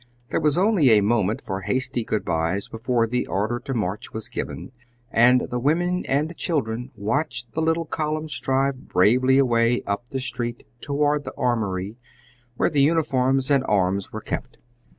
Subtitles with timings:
[0.31, 4.29] There was only a moment for hasty good byes before the order to march was
[4.29, 4.71] given,
[5.11, 10.65] and the women and children watched the little column stride bravely away up the street
[10.79, 11.97] toward the armory,
[12.57, 14.57] where the uniforms and arms were kept.